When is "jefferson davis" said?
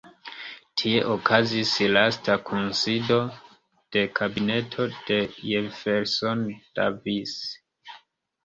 5.51-7.37